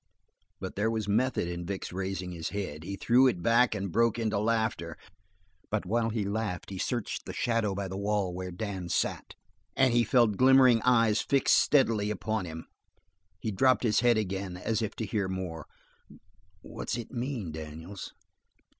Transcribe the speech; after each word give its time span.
But 0.59 0.75
there 0.75 0.89
was 0.89 1.07
method 1.07 1.47
in 1.47 1.63
Vic's 1.63 1.93
raising 1.93 2.31
his 2.31 2.49
head. 2.49 2.83
He 2.83 2.95
threw 2.95 3.27
it 3.27 3.43
back 3.43 3.75
and 3.75 3.91
broke 3.91 4.17
into 4.17 4.39
laughter, 4.39 4.97
but 5.69 5.85
while 5.85 6.09
he 6.09 6.25
laughed 6.25 6.71
he 6.71 6.79
searched 6.79 7.27
the 7.27 7.33
shadow 7.33 7.75
by 7.75 7.87
the 7.87 7.99
wall 7.99 8.33
where 8.33 8.49
Dan 8.49 8.89
sat, 8.89 9.35
and 9.75 9.93
he 9.93 10.03
felt 10.03 10.37
glimmering 10.37 10.81
eyes 10.81 11.21
fixed 11.21 11.55
steadily 11.57 12.09
upon 12.09 12.45
him. 12.45 12.65
He 13.39 13.51
dropped 13.51 13.83
his 13.83 13.99
head 13.99 14.17
again, 14.17 14.57
as 14.57 14.81
if 14.81 14.95
to 14.95 15.05
hear 15.05 15.27
more. 15.27 15.67
"What's 16.61 16.97
it 16.97 17.11
mean, 17.11 17.51
Daniels?" 17.51 18.11